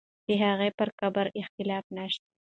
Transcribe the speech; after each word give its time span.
د 0.27 0.29
هغې 0.43 0.69
پر 0.77 0.89
قبر 0.99 1.25
اختلاف 1.41 1.85
نه 1.95 2.05
شته. 2.11 2.27